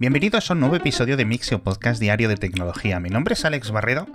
Bienvenidos 0.00 0.50
a 0.50 0.54
un 0.54 0.60
nuevo 0.60 0.76
episodio 0.76 1.18
de 1.18 1.26
Mixio 1.26 1.62
Podcast 1.62 2.00
Diario 2.00 2.30
de 2.30 2.38
Tecnología. 2.38 3.00
Mi 3.00 3.10
nombre 3.10 3.34
es 3.34 3.44
Alex 3.44 3.70
Barredo 3.70 4.08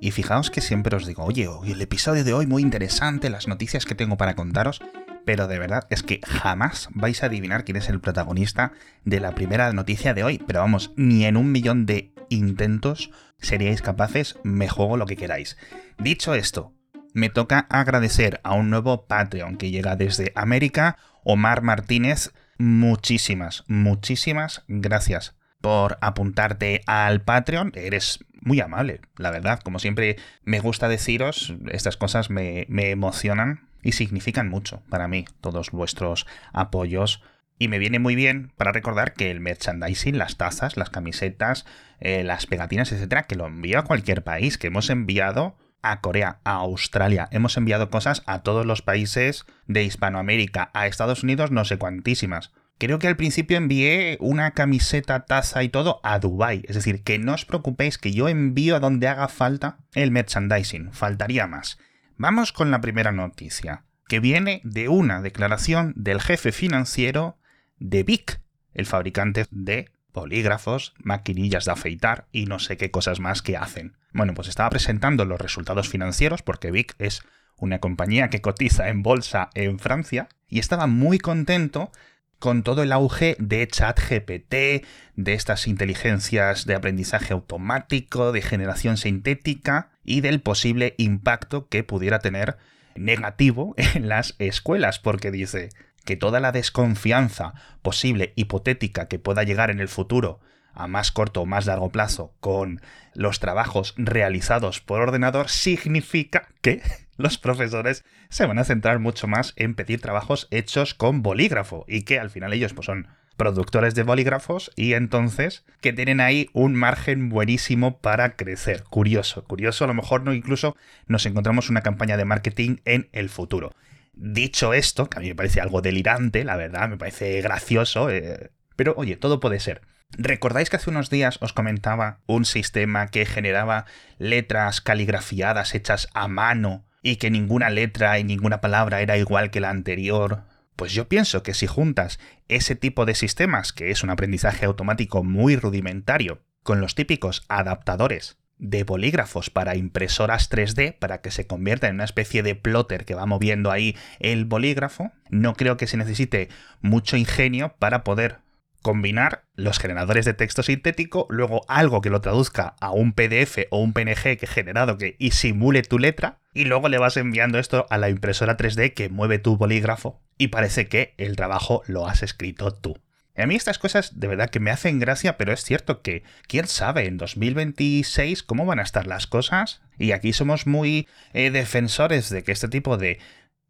y 0.00 0.12
fijaos 0.12 0.52
que 0.52 0.60
siempre 0.60 0.94
os 0.94 1.04
digo, 1.04 1.24
oye, 1.24 1.48
el 1.66 1.82
episodio 1.82 2.22
de 2.22 2.32
hoy 2.32 2.46
muy 2.46 2.62
interesante, 2.62 3.28
las 3.28 3.48
noticias 3.48 3.84
que 3.84 3.96
tengo 3.96 4.16
para 4.16 4.36
contaros, 4.36 4.80
pero 5.24 5.48
de 5.48 5.58
verdad 5.58 5.88
es 5.90 6.04
que 6.04 6.20
jamás 6.24 6.90
vais 6.92 7.24
a 7.24 7.26
adivinar 7.26 7.64
quién 7.64 7.76
es 7.76 7.88
el 7.88 8.00
protagonista 8.00 8.70
de 9.04 9.18
la 9.18 9.34
primera 9.34 9.72
noticia 9.72 10.14
de 10.14 10.22
hoy. 10.22 10.38
Pero 10.46 10.60
vamos, 10.60 10.92
ni 10.94 11.24
en 11.24 11.36
un 11.36 11.50
millón 11.50 11.86
de 11.86 12.14
intentos 12.28 13.10
seríais 13.40 13.82
capaces, 13.82 14.36
me 14.44 14.68
juego 14.68 14.96
lo 14.96 15.06
que 15.06 15.16
queráis. 15.16 15.56
Dicho 15.98 16.34
esto, 16.34 16.72
me 17.14 17.30
toca 17.30 17.66
agradecer 17.68 18.40
a 18.44 18.54
un 18.54 18.70
nuevo 18.70 19.06
Patreon 19.08 19.56
que 19.56 19.72
llega 19.72 19.96
desde 19.96 20.30
América, 20.36 20.98
Omar 21.24 21.62
Martínez. 21.62 22.32
Muchísimas, 22.58 23.64
muchísimas 23.66 24.64
gracias 24.68 25.34
por 25.60 25.96
apuntarte 26.00 26.82
al 26.86 27.22
Patreon. 27.22 27.72
Eres 27.74 28.24
muy 28.42 28.60
amable, 28.60 29.00
la 29.16 29.30
verdad. 29.30 29.60
Como 29.60 29.78
siempre 29.78 30.16
me 30.44 30.60
gusta 30.60 30.88
deciros, 30.88 31.54
estas 31.70 31.96
cosas 31.96 32.28
me, 32.28 32.66
me 32.68 32.90
emocionan 32.90 33.68
y 33.82 33.92
significan 33.92 34.48
mucho 34.48 34.82
para 34.90 35.08
mí, 35.08 35.24
todos 35.40 35.70
vuestros 35.70 36.26
apoyos. 36.52 37.22
Y 37.58 37.68
me 37.68 37.78
viene 37.78 38.00
muy 38.00 38.16
bien 38.16 38.52
para 38.56 38.72
recordar 38.72 39.12
que 39.12 39.30
el 39.30 39.40
merchandising, 39.40 40.18
las 40.18 40.36
tazas, 40.36 40.76
las 40.76 40.90
camisetas, 40.90 41.64
eh, 42.00 42.24
las 42.24 42.46
pegatinas, 42.46 42.90
etcétera, 42.90 43.22
que 43.24 43.36
lo 43.36 43.46
envío 43.46 43.78
a 43.78 43.84
cualquier 43.84 44.24
país, 44.24 44.58
que 44.58 44.66
hemos 44.66 44.90
enviado 44.90 45.56
a 45.82 46.00
Corea, 46.00 46.40
a 46.44 46.54
Australia, 46.54 47.28
hemos 47.30 47.56
enviado 47.56 47.90
cosas 47.90 48.22
a 48.26 48.42
todos 48.42 48.64
los 48.64 48.82
países 48.82 49.44
de 49.66 49.84
Hispanoamérica, 49.84 50.70
a 50.74 50.86
Estados 50.86 51.22
Unidos, 51.22 51.50
no 51.50 51.64
sé 51.64 51.78
cuantísimas. 51.78 52.52
Creo 52.78 52.98
que 52.98 53.06
al 53.06 53.16
principio 53.16 53.56
envié 53.56 54.16
una 54.20 54.52
camiseta, 54.52 55.24
taza 55.24 55.62
y 55.62 55.68
todo 55.68 56.00
a 56.02 56.18
Dubai. 56.18 56.62
Es 56.66 56.74
decir, 56.74 57.02
que 57.02 57.18
no 57.18 57.34
os 57.34 57.44
preocupéis 57.44 57.98
que 57.98 58.12
yo 58.12 58.28
envío 58.28 58.74
a 58.74 58.80
donde 58.80 59.06
haga 59.06 59.28
falta 59.28 59.78
el 59.94 60.10
merchandising. 60.10 60.92
Faltaría 60.92 61.46
más. 61.46 61.78
Vamos 62.16 62.52
con 62.52 62.70
la 62.70 62.80
primera 62.80 63.12
noticia, 63.12 63.84
que 64.08 64.20
viene 64.20 64.60
de 64.64 64.88
una 64.88 65.22
declaración 65.22 65.92
del 65.96 66.20
jefe 66.20 66.50
financiero 66.50 67.38
de 67.78 68.02
Vic, 68.02 68.40
el 68.74 68.86
fabricante 68.86 69.46
de 69.50 69.90
polígrafos, 70.12 70.94
maquinillas 70.98 71.64
de 71.64 71.72
afeitar 71.72 72.26
y 72.32 72.46
no 72.46 72.58
sé 72.58 72.76
qué 72.76 72.90
cosas 72.90 73.20
más 73.20 73.42
que 73.42 73.56
hacen. 73.56 73.96
Bueno, 74.12 74.34
pues 74.34 74.48
estaba 74.48 74.70
presentando 74.70 75.24
los 75.24 75.40
resultados 75.40 75.88
financieros 75.88 76.42
porque 76.42 76.70
Vic 76.70 76.94
es 76.98 77.22
una 77.56 77.78
compañía 77.78 78.28
que 78.28 78.40
cotiza 78.40 78.88
en 78.88 79.02
bolsa 79.02 79.50
en 79.54 79.78
Francia 79.78 80.28
y 80.48 80.58
estaba 80.58 80.86
muy 80.86 81.18
contento 81.18 81.90
con 82.38 82.64
todo 82.64 82.82
el 82.82 82.90
auge 82.90 83.36
de 83.38 83.68
ChatGPT, 83.68 84.84
de 85.14 85.32
estas 85.32 85.68
inteligencias 85.68 86.66
de 86.66 86.74
aprendizaje 86.74 87.32
automático, 87.32 88.32
de 88.32 88.42
generación 88.42 88.96
sintética 88.96 89.92
y 90.04 90.22
del 90.22 90.40
posible 90.40 90.96
impacto 90.98 91.68
que 91.68 91.84
pudiera 91.84 92.18
tener 92.18 92.58
negativo 92.96 93.74
en 93.94 94.08
las 94.08 94.34
escuelas, 94.40 94.98
porque 94.98 95.30
dice 95.30 95.68
que 96.04 96.16
toda 96.16 96.40
la 96.40 96.50
desconfianza 96.50 97.54
posible, 97.80 98.32
hipotética, 98.34 99.06
que 99.06 99.20
pueda 99.20 99.44
llegar 99.44 99.70
en 99.70 99.78
el 99.78 99.88
futuro 99.88 100.40
a 100.74 100.86
más 100.86 101.12
corto 101.12 101.42
o 101.42 101.46
más 101.46 101.66
largo 101.66 101.90
plazo 101.90 102.32
con 102.40 102.80
los 103.14 103.40
trabajos 103.40 103.94
realizados 103.96 104.80
por 104.80 105.00
ordenador 105.00 105.48
significa 105.48 106.48
que 106.60 106.82
los 107.16 107.38
profesores 107.38 108.04
se 108.28 108.46
van 108.46 108.58
a 108.58 108.64
centrar 108.64 108.98
mucho 108.98 109.26
más 109.26 109.52
en 109.56 109.74
pedir 109.74 110.00
trabajos 110.00 110.48
hechos 110.50 110.94
con 110.94 111.22
bolígrafo 111.22 111.84
y 111.86 112.02
que 112.02 112.18
al 112.18 112.30
final 112.30 112.52
ellos 112.52 112.72
pues, 112.72 112.86
son 112.86 113.08
productores 113.36 113.94
de 113.94 114.02
bolígrafos 114.02 114.70
y 114.76 114.92
entonces 114.92 115.64
que 115.80 115.92
tienen 115.92 116.20
ahí 116.20 116.48
un 116.52 116.74
margen 116.74 117.28
buenísimo 117.28 117.98
para 117.98 118.36
crecer. 118.36 118.84
Curioso, 118.84 119.44
curioso, 119.44 119.84
a 119.84 119.88
lo 119.88 119.94
mejor 119.94 120.22
no 120.22 120.32
incluso 120.32 120.76
nos 121.06 121.26
encontramos 121.26 121.70
una 121.70 121.82
campaña 121.82 122.16
de 122.16 122.24
marketing 122.24 122.76
en 122.84 123.08
el 123.12 123.28
futuro. 123.28 123.72
Dicho 124.14 124.74
esto, 124.74 125.08
que 125.08 125.18
a 125.18 125.20
mí 125.20 125.28
me 125.28 125.34
parece 125.34 125.60
algo 125.60 125.80
delirante, 125.80 126.44
la 126.44 126.56
verdad, 126.56 126.88
me 126.88 126.98
parece 126.98 127.40
gracioso, 127.40 128.10
eh, 128.10 128.50
pero 128.76 128.94
oye, 128.96 129.16
todo 129.16 129.40
puede 129.40 129.58
ser. 129.58 129.80
¿Recordáis 130.18 130.68
que 130.68 130.76
hace 130.76 130.90
unos 130.90 131.08
días 131.08 131.38
os 131.40 131.52
comentaba 131.52 132.20
un 132.26 132.44
sistema 132.44 133.08
que 133.08 133.24
generaba 133.24 133.86
letras 134.18 134.80
caligrafiadas 134.82 135.74
hechas 135.74 136.08
a 136.12 136.28
mano 136.28 136.84
y 137.02 137.16
que 137.16 137.30
ninguna 137.30 137.70
letra 137.70 138.18
y 138.18 138.24
ninguna 138.24 138.60
palabra 138.60 139.00
era 139.00 139.16
igual 139.16 139.50
que 139.50 139.60
la 139.60 139.70
anterior? 139.70 140.44
Pues 140.76 140.92
yo 140.92 141.08
pienso 141.08 141.42
que 141.42 141.54
si 141.54 141.66
juntas 141.66 142.18
ese 142.48 142.76
tipo 142.76 143.06
de 143.06 143.14
sistemas, 143.14 143.72
que 143.72 143.90
es 143.90 144.02
un 144.02 144.10
aprendizaje 144.10 144.66
automático 144.66 145.24
muy 145.24 145.56
rudimentario, 145.56 146.42
con 146.62 146.80
los 146.80 146.94
típicos 146.94 147.44
adaptadores 147.48 148.36
de 148.58 148.84
bolígrafos 148.84 149.50
para 149.50 149.76
impresoras 149.76 150.48
3D 150.50 150.96
para 150.96 151.20
que 151.20 151.32
se 151.32 151.46
convierta 151.46 151.88
en 151.88 151.96
una 151.96 152.04
especie 152.04 152.42
de 152.42 152.54
plotter 152.54 153.04
que 153.04 153.14
va 153.14 153.26
moviendo 153.26 153.72
ahí 153.72 153.96
el 154.20 154.44
bolígrafo, 154.44 155.10
no 155.30 155.54
creo 155.54 155.76
que 155.76 155.88
se 155.88 155.96
necesite 155.96 156.48
mucho 156.80 157.16
ingenio 157.16 157.74
para 157.78 158.04
poder 158.04 158.41
combinar 158.82 159.44
los 159.54 159.78
generadores 159.78 160.24
de 160.24 160.34
texto 160.34 160.62
sintético, 160.62 161.26
luego 161.30 161.64
algo 161.68 162.00
que 162.00 162.10
lo 162.10 162.20
traduzca 162.20 162.74
a 162.80 162.90
un 162.90 163.12
PDF 163.12 163.58
o 163.70 163.78
un 163.78 163.92
PNG 163.92 164.36
que 164.36 164.46
generado 164.46 164.98
que 164.98 165.16
y 165.18 165.30
simule 165.30 165.82
tu 165.82 165.98
letra, 165.98 166.40
y 166.52 166.64
luego 166.64 166.88
le 166.88 166.98
vas 166.98 167.16
enviando 167.16 167.58
esto 167.58 167.86
a 167.88 167.98
la 167.98 168.10
impresora 168.10 168.56
3D 168.56 168.92
que 168.92 169.08
mueve 169.08 169.38
tu 169.38 169.56
bolígrafo 169.56 170.20
y 170.36 170.48
parece 170.48 170.88
que 170.88 171.14
el 171.16 171.36
trabajo 171.36 171.82
lo 171.86 172.06
has 172.06 172.22
escrito 172.22 172.74
tú. 172.74 172.98
A 173.34 173.46
mí 173.46 173.54
estas 173.54 173.78
cosas 173.78 174.20
de 174.20 174.28
verdad 174.28 174.50
que 174.50 174.60
me 174.60 174.70
hacen 174.70 174.98
gracia, 174.98 175.38
pero 175.38 175.52
es 175.52 175.64
cierto 175.64 176.02
que 176.02 176.22
quién 176.46 176.66
sabe 176.66 177.06
en 177.06 177.16
2026 177.16 178.42
cómo 178.42 178.66
van 178.66 178.78
a 178.78 178.82
estar 178.82 179.06
las 179.06 179.26
cosas. 179.26 179.80
Y 179.98 180.12
aquí 180.12 180.34
somos 180.34 180.66
muy 180.66 181.08
eh, 181.32 181.50
defensores 181.50 182.28
de 182.28 182.42
que 182.42 182.52
este 182.52 182.68
tipo 182.68 182.98
de 182.98 183.18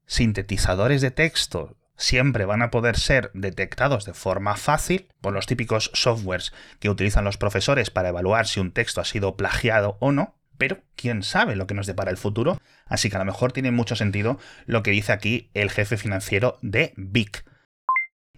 sintetizadores 0.07 1.01
de 1.01 1.13
texto 1.13 1.77
siempre 1.97 2.45
van 2.45 2.63
a 2.63 2.71
poder 2.71 2.97
ser 2.97 3.31
detectados 3.35 4.05
de 4.05 4.15
forma 4.15 4.57
fácil 4.57 5.09
por 5.21 5.33
los 5.33 5.47
típicos 5.47 5.91
softwares 5.95 6.53
que 6.79 6.91
utilizan 6.91 7.25
los 7.25 7.37
profesores 7.37 7.91
para 7.91 8.09
evaluar 8.09 8.47
si 8.47 8.61
un 8.61 8.73
texto 8.73 9.01
ha 9.01 9.05
sido 9.05 9.37
plagiado 9.37 9.97
o 10.01 10.13
no, 10.13 10.37
pero 10.59 10.79
quién 10.97 11.23
sabe 11.23 11.57
lo 11.57 11.67
que 11.67 11.75
nos 11.75 11.87
depara 11.87 12.11
el 12.11 12.17
futuro, 12.17 12.61
así 12.87 13.11
que 13.11 13.17
a 13.17 13.19
lo 13.19 13.25
mejor 13.25 13.53
tiene 13.53 13.71
mucho 13.71 13.97
sentido 13.97 14.39
lo 14.67 14.83
que 14.83 14.91
dice 14.91 15.13
aquí 15.13 15.51
el 15.55 15.71
jefe 15.71 15.97
financiero 15.97 16.59
de 16.63 16.93
BIC. 16.97 17.45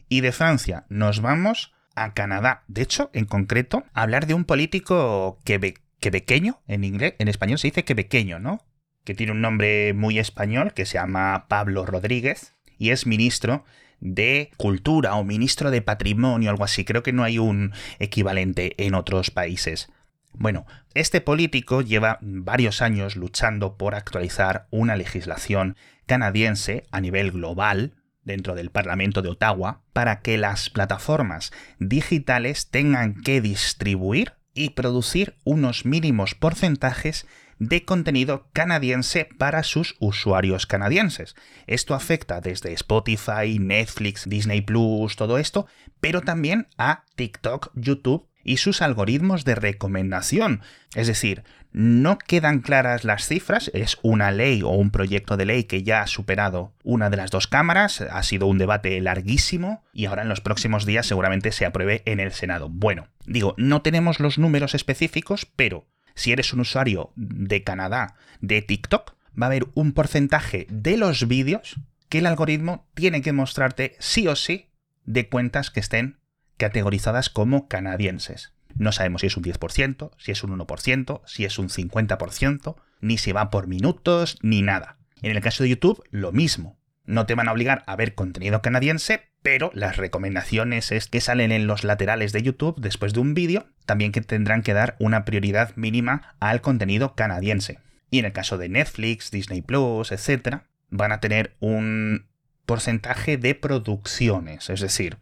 Y 0.09 0.21
de 0.21 0.33
Francia 0.33 0.87
nos 0.89 1.21
vamos 1.21 1.75
a 1.95 2.15
Canadá. 2.15 2.65
De 2.69 2.83
hecho, 2.83 3.11
en 3.13 3.25
concreto, 3.25 3.85
hablar 3.93 4.27
de 4.27 4.35
un 4.35 4.45
político 4.45 5.41
que 5.45 5.75
quebequeño, 6.01 6.61
en 6.67 6.85
inglés, 6.85 7.15
en 7.19 7.29
español 7.29 7.59
se 7.59 7.69
dice 7.69 7.85
quebequeño, 7.85 8.39
¿no? 8.39 8.65
Que 9.05 9.15
tiene 9.15 9.33
un 9.33 9.41
nombre 9.41 9.93
muy 9.95 10.19
español 10.19 10.73
que 10.73 10.87
se 10.87 10.95
llama 10.95 11.47
Pablo 11.49 11.87
Rodríguez, 11.87 12.55
y 12.79 12.91
es 12.91 13.07
ministro 13.07 13.65
de 14.01 14.51
Cultura 14.57 15.15
o 15.15 15.25
ministro 15.25 15.71
de 15.71 15.83
Patrimonio, 15.83 16.51
algo 16.51 16.65
así. 16.65 16.85
Creo 16.85 17.03
que 17.03 17.13
no 17.13 17.25
hay 17.25 17.39
un 17.39 17.73
equivalente 17.99 18.75
en 18.85 18.95
otros 18.95 19.31
países. 19.31 19.89
Bueno, 20.33 20.67
este 20.95 21.21
político 21.21 21.81
lleva 21.81 22.19
varios 22.21 22.83
años 22.83 23.17
luchando 23.17 23.77
por 23.77 23.95
actualizar 23.95 24.67
una 24.71 24.97
legislación 24.97 25.77
canadiense 26.07 26.87
a 26.91 27.01
nivel 27.01 27.31
global 27.31 27.95
dentro 28.25 28.55
del 28.55 28.71
Parlamento 28.71 29.23
de 29.23 29.31
Ottawa 29.31 29.83
para 29.93 30.21
que 30.21 30.37
las 30.39 30.71
plataformas 30.71 31.53
digitales 31.79 32.69
tengan 32.71 33.21
que 33.23 33.41
distribuir 33.41 34.35
y 34.55 34.71
producir 34.71 35.37
unos 35.45 35.85
mínimos 35.85 36.35
porcentajes 36.35 37.27
de 37.59 37.85
contenido 37.85 38.49
canadiense 38.53 39.29
para 39.39 39.63
sus 39.63 39.97
usuarios 39.99 40.67
canadienses. 40.67 41.35
Esto 41.67 41.95
afecta 41.95 42.41
desde 42.41 42.73
Spotify, 42.73 43.59
Netflix, 43.59 44.29
Disney 44.29 44.61
Plus, 44.61 45.17
todo 45.17 45.39
esto, 45.39 45.67
pero 46.01 46.21
también 46.21 46.69
a 46.79 47.05
TikTok, 47.17 47.71
YouTube 47.75 48.29
y 48.45 48.59
sus 48.59 48.83
algoritmos 48.83 49.45
de 49.45 49.55
recomendación. 49.55 50.61
Es 50.95 51.07
decir, 51.07 51.43
no 51.73 52.19
quedan 52.19 52.61
claras 52.61 53.03
las 53.03 53.27
cifras, 53.27 53.71
es 53.75 53.99
una 54.03 54.31
ley 54.31 54.63
o 54.63 54.69
un 54.69 54.91
proyecto 54.91 55.37
de 55.37 55.47
ley 55.47 55.65
que 55.65 55.83
ya 55.83 56.03
ha 56.03 56.07
superado 56.07 56.73
una 56.85 57.11
de 57.11 57.17
las 57.17 57.31
dos 57.31 57.49
cámaras, 57.49 58.01
ha 58.01 58.23
sido 58.23 58.47
un 58.47 58.59
debate 58.59 59.01
larguísimo 59.01 59.83
y 59.93 60.05
ahora 60.05 60.23
en 60.23 60.29
los 60.29 60.41
próximos 60.41 60.87
días 60.87 61.07
seguramente 61.07 61.51
se 61.51 61.67
apruebe 61.67 62.03
en 62.07 62.21
el 62.21 62.33
Senado. 62.33 62.69
Bueno, 62.69 63.09
digo, 63.27 63.55
no 63.57 63.83
tenemos 63.83 64.21
los 64.21 64.39
números 64.39 64.75
específicos, 64.75 65.47
pero 65.57 65.89
si 66.15 66.33
eres 66.33 66.53
un 66.53 66.61
usuario 66.61 67.13
de 67.17 67.63
Canadá 67.63 68.17
de 68.41 68.63
TikTok, 68.63 69.15
va 69.41 69.47
a 69.47 69.51
haber 69.51 69.67
un 69.75 69.93
porcentaje 69.93 70.67
de 70.71 70.97
los 70.97 71.27
vídeos 71.27 71.77
que 72.09 72.19
el 72.19 72.27
algoritmo 72.27 72.87
tiene 72.95 73.23
que 73.23 73.33
mostrarte 73.33 73.97
sí 73.99 74.29
o 74.29 74.37
sí 74.37 74.71
de 75.05 75.29
cuentas 75.29 75.71
que 75.71 75.81
estén 75.81 76.21
categorizadas 76.57 77.29
como 77.31 77.69
canadienses. 77.69 78.53
No 78.77 78.93
sabemos 78.93 79.21
si 79.21 79.29
es 79.29 79.37
un 79.37 79.45
10%, 79.45 80.11
si 80.19 80.33
es 80.33 80.43
un 80.43 80.59
1%, 80.59 81.23
si 81.27 81.45
es 81.45 81.59
un 81.59 81.69
50%, 81.69 82.77
ni 83.01 83.19
si 83.19 83.33
va 83.33 83.51
por 83.51 83.67
minutos, 83.67 84.39
ni 84.43 84.63
nada. 84.63 84.99
En 85.23 85.31
el 85.31 85.43
caso 85.43 85.63
de 85.63 85.71
YouTube, 85.71 86.03
lo 86.11 86.33
mismo. 86.33 86.79
no 87.07 87.27
te 87.27 87.35
van 87.35 87.49
a 87.49 87.53
obligar 87.53 87.83
a 87.87 87.97
ver 87.97 88.15
contenido 88.15 88.63
canadiense, 88.63 89.29
pero 89.43 89.71
las 89.75 89.99
recomendaciones 89.99 90.91
es 90.91 91.07
que 91.07 91.21
salen 91.21 91.53
en 91.53 91.67
los 91.67 91.85
laterales 91.85 92.33
de 92.33 92.43
YouTube 92.43 92.81
después 92.81 93.13
de 93.13 93.21
un 93.21 93.35
vídeo, 93.35 93.67
también 93.87 94.13
que 94.13 94.21
tendrán 94.21 94.63
que 94.63 94.75
dar 94.75 94.97
una 94.99 95.25
prioridad 95.25 95.75
mínima 95.77 96.35
al 96.41 96.61
contenido 96.61 97.15
canadiense. 97.15 97.79
Y 98.11 98.19
en 98.19 98.25
el 98.27 98.33
caso 98.33 98.59
de 98.59 98.69
Netflix, 98.69 99.31
Disney 99.31 99.63
Plus, 99.63 100.13
etc., 100.13 100.63
van 100.91 101.13
a 101.13 101.21
tener 101.21 101.57
un 101.61 102.27
porcentaje 102.67 103.37
de 103.37 103.55
producciones, 103.55 104.71
es 104.71 104.81
decir, 104.81 105.19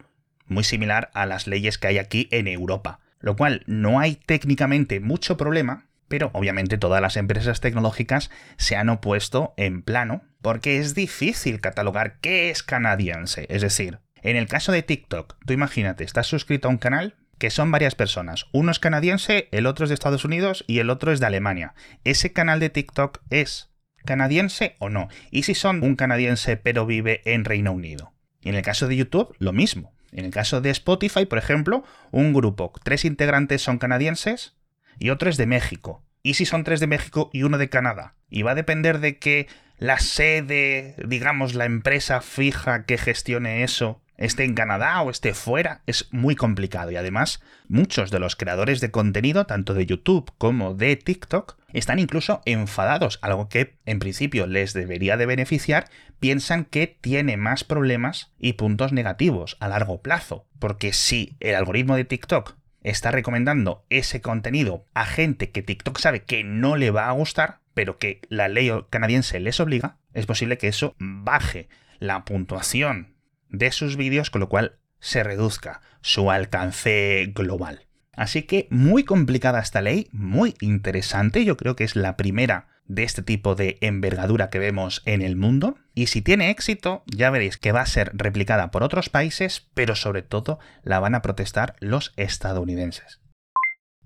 muy 0.47 0.65
similar 0.65 1.11
a 1.15 1.27
las 1.27 1.47
leyes 1.47 1.79
que 1.79 1.89
hay 1.89 1.99
aquí 1.99 2.29
en 2.31 2.47
Europa. 2.47 3.01
Lo 3.19 3.37
cual 3.37 3.63
no 3.67 4.01
hay 4.01 4.17
técnicamente 4.17 5.01
mucho 5.01 5.37
problema, 5.37 5.87
pero 6.09 6.31
obviamente 6.35 6.77
todas 6.77 7.01
las 7.01 7.17
empresas 7.17 7.61
tecnológicas 7.61 8.31
se 8.59 8.77
han 8.77 8.91
opuesto 8.91 9.55
en 9.57 9.83
plano 9.83 10.23
porque 10.43 10.79
es 10.79 10.95
difícil 10.95 11.61
catalogar 11.61 12.19
qué 12.21 12.51
es 12.51 12.63
canadiense. 12.63 13.47
Es 13.49 13.63
decir, 13.63 14.01
en 14.23 14.37
el 14.37 14.47
caso 14.47 14.73
de 14.73 14.83
TikTok, 14.83 15.37
tú 15.47 15.53
imagínate, 15.53 16.05
estás 16.05 16.27
suscrito 16.27 16.69
a 16.69 16.71
un 16.71 16.79
canal 16.79 17.15
que 17.43 17.51
son 17.51 17.73
varias 17.73 17.97
personas. 17.97 18.47
Uno 18.53 18.71
es 18.71 18.79
canadiense, 18.79 19.49
el 19.51 19.67
otro 19.67 19.85
es 19.85 19.89
de 19.89 19.95
Estados 19.95 20.25
Unidos 20.25 20.63
y 20.69 20.79
el 20.79 20.91
otro 20.91 21.11
es 21.11 21.19
de 21.19 21.27
Alemania. 21.27 21.75
¿Ese 22.05 22.33
canal 22.33 22.61
de 22.61 22.71
TikTok 22.71 23.19
es 23.31 23.69
canadiense 24.05 24.77
o 24.79 24.91
no? 24.91 25.09
¿Y 25.33 25.43
si 25.43 25.57
son 25.57 25.83
un 25.83 25.97
canadiense 25.97 26.57
pero 26.57 26.87
vive 26.87 27.21
en 27.25 27.45
Reino 27.45 27.73
Unido? 27.73 28.13
Y 28.43 28.51
en 28.51 28.55
el 28.55 28.63
caso 28.63 28.87
de 28.87 28.95
YouTube, 28.95 29.35
lo 29.41 29.53
mismo. 29.53 29.93
En 30.13 30.25
el 30.25 30.31
caso 30.31 30.61
de 30.61 30.71
Spotify, 30.71 31.27
por 31.27 31.39
ejemplo, 31.39 31.83
un 32.13 32.33
grupo, 32.33 32.73
tres 32.85 33.05
integrantes 33.05 33.61
son 33.61 33.79
canadienses 33.79 34.55
y 35.01 35.11
otro 35.11 35.29
es 35.29 35.37
de 35.37 35.47
México. 35.47 36.05
¿Y 36.23 36.35
si 36.35 36.47
son 36.47 36.63
tres 36.63 36.79
de 36.79 36.87
México 36.87 37.29
y 37.33 37.43
uno 37.43 37.59
de 37.59 37.69
Canadá? 37.69 38.15
Y 38.31 38.43
va 38.43 38.53
a 38.53 38.55
depender 38.55 39.01
de 39.01 39.19
que 39.19 39.49
la 39.79 39.99
sede, 39.99 40.95
digamos, 41.05 41.55
la 41.55 41.65
empresa 41.65 42.21
fija 42.21 42.85
que 42.85 42.99
gestione 42.99 43.65
eso, 43.65 44.01
esté 44.23 44.45
en 44.45 44.55
Canadá 44.55 45.03
o 45.03 45.11
esté 45.11 45.35
fuera, 45.35 45.83
es 45.87 46.09
muy 46.13 46.37
complicado. 46.37 46.91
Y 46.91 46.97
además, 46.97 47.43
muchos 47.69 48.11
de 48.11 48.21
los 48.21 48.37
creadores 48.37 48.81
de 48.81 48.91
contenido, 48.91 49.47
tanto 49.47 49.75
de 49.75 49.85
YouTube 49.85 50.33
como 50.39 50.75
de 50.75 50.97
TikTok, 50.97 51.57
están 51.73 51.99
incluso 51.99 52.41
enfadados, 52.45 53.19
algo 53.23 53.49
que 53.49 53.79
en 53.85 53.99
principio 53.99 54.47
les 54.47 54.75
debería 54.75 55.17
de 55.17 55.27
beneficiar, 55.27 55.87
piensan 56.21 56.65
que 56.65 56.87
tiene 56.87 57.37
más 57.37 57.65
problemas 57.65 58.33
y 58.39 58.53
puntos 58.55 58.93
negativos 58.93 59.57
a 59.59 59.69
largo 59.69 60.03
plazo. 60.03 60.47
Porque 60.59 60.93
si 60.93 61.37
el 61.41 61.57
algoritmo 61.57 61.97
de 61.97 62.05
TikTok 62.05 62.55
está 62.83 63.11
recomendando 63.11 63.85
ese 63.91 64.21
contenido 64.21 64.87
a 64.95 65.05
gente 65.05 65.51
que 65.51 65.63
TikTok 65.63 65.99
sabe 65.99 66.23
que 66.23 66.45
no 66.45 66.77
le 66.77 66.91
va 66.91 67.09
a 67.09 67.13
gustar, 67.13 67.61
pero 67.75 67.99
que 67.99 68.21
la 68.29 68.49
ley 68.49 68.71
canadiense 68.91 69.41
les 69.41 69.59
obliga, 69.59 69.97
es 70.15 70.27
posible 70.27 70.59
que 70.59 70.69
eso 70.69 70.95
baje 70.99 71.69
la 71.99 72.25
puntuación 72.25 73.12
de 73.53 73.71
sus 73.71 73.97
vídeos, 73.97 74.31
con 74.31 74.41
lo 74.41 74.49
cual 74.49 74.79
se 74.99 75.23
reduzca 75.23 75.81
su 76.01 76.31
alcance 76.31 77.33
global. 77.35 77.87
Así 78.15 78.43
que 78.43 78.67
muy 78.71 79.05
complicada 79.05 79.61
esta 79.61 79.81
ley, 79.81 80.09
muy 80.13 80.55
interesante, 80.61 81.45
yo 81.45 81.57
creo 81.57 81.77
que 81.77 81.85
es 81.85 81.97
la 81.97 82.17
primera 82.17 82.69
de 82.87 83.05
este 83.05 83.23
tipo 83.23 83.55
de 83.55 83.79
envergadura 83.81 84.51
que 84.51 84.59
vemos 84.59 85.03
en 85.07 85.23
el 85.23 85.37
mundo. 85.37 85.77
Y 85.95 86.07
si 86.07 86.21
tiene 86.21 86.51
éxito, 86.51 87.05
ya 87.07 87.31
veréis 87.31 87.57
que 87.57 87.73
va 87.73 87.81
a 87.81 87.87
ser 87.87 88.11
replicada 88.15 88.71
por 88.71 88.83
otros 88.83 89.09
países, 89.09 89.69
pero 89.75 89.95
sobre 89.95 90.23
todo 90.23 90.59
la 90.83 91.01
van 91.01 91.15
a 91.15 91.23
protestar 91.23 91.75
los 91.81 92.13
estadounidenses. 92.17 93.21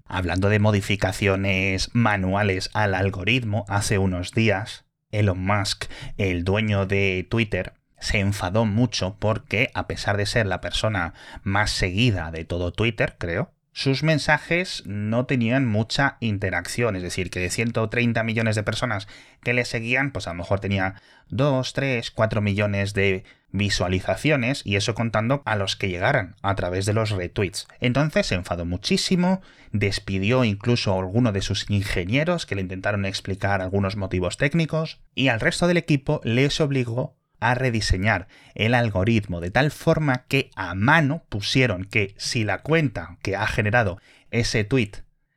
Hablando 0.04 0.48
de 0.48 0.60
modificaciones 0.60 1.90
manuales 1.92 2.70
al 2.74 2.94
algoritmo, 2.94 3.64
hace 3.68 3.98
unos 3.98 4.32
días 4.32 4.84
Elon 5.10 5.44
Musk, 5.44 5.86
el 6.16 6.44
dueño 6.44 6.86
de 6.86 7.26
Twitter, 7.28 7.74
se 7.98 8.18
enfadó 8.18 8.64
mucho 8.64 9.16
porque, 9.18 9.70
a 9.74 9.86
pesar 9.86 10.16
de 10.16 10.26
ser 10.26 10.46
la 10.46 10.60
persona 10.60 11.14
más 11.42 11.70
seguida 11.70 12.30
de 12.30 12.44
todo 12.44 12.72
Twitter, 12.72 13.16
creo, 13.18 13.52
sus 13.76 14.02
mensajes 14.02 14.82
no 14.86 15.26
tenían 15.26 15.66
mucha 15.66 16.16
interacción, 16.20 16.96
es 16.96 17.02
decir, 17.02 17.28
que 17.28 17.40
de 17.40 17.50
130 17.50 18.22
millones 18.22 18.56
de 18.56 18.62
personas 18.62 19.06
que 19.42 19.52
le 19.52 19.66
seguían, 19.66 20.12
pues 20.12 20.26
a 20.26 20.30
lo 20.30 20.36
mejor 20.36 20.60
tenía 20.60 20.94
2, 21.28 21.74
3, 21.74 22.10
4 22.10 22.40
millones 22.40 22.94
de 22.94 23.24
visualizaciones 23.50 24.62
y 24.64 24.76
eso 24.76 24.94
contando 24.94 25.42
a 25.44 25.56
los 25.56 25.76
que 25.76 25.90
llegaran 25.90 26.36
a 26.40 26.54
través 26.54 26.86
de 26.86 26.94
los 26.94 27.10
retweets. 27.10 27.68
Entonces 27.78 28.26
se 28.28 28.34
enfadó 28.34 28.64
muchísimo, 28.64 29.42
despidió 29.72 30.44
incluso 30.44 30.94
a 30.94 30.98
alguno 30.98 31.32
de 31.32 31.42
sus 31.42 31.68
ingenieros 31.68 32.46
que 32.46 32.54
le 32.54 32.62
intentaron 32.62 33.04
explicar 33.04 33.60
algunos 33.60 33.96
motivos 33.96 34.38
técnicos 34.38 35.02
y 35.14 35.28
al 35.28 35.40
resto 35.40 35.66
del 35.66 35.76
equipo 35.76 36.22
les 36.24 36.62
obligó 36.62 37.18
a 37.40 37.54
rediseñar 37.54 38.28
el 38.54 38.74
algoritmo 38.74 39.40
de 39.40 39.50
tal 39.50 39.70
forma 39.70 40.24
que 40.28 40.50
a 40.56 40.74
mano 40.74 41.24
pusieron 41.28 41.84
que 41.84 42.14
si 42.16 42.44
la 42.44 42.62
cuenta 42.62 43.18
que 43.22 43.36
ha 43.36 43.46
generado 43.46 44.00
ese 44.30 44.64
tweet 44.64 44.92